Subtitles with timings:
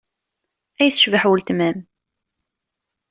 [0.81, 1.77] Ay tecbeḥ uletma-m!